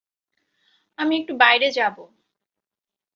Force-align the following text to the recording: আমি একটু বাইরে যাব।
আমি 0.99 1.13
একটু 1.21 1.33
বাইরে 1.37 1.67
যাব। 1.71 1.95